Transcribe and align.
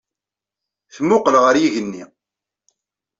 Temmuqel 0.93 1.35
ɣer 1.43 1.55
yigenni. 1.57 2.03